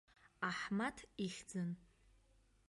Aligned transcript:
Аҳмаҭ 0.47 0.97
ихьӡын. 1.25 1.69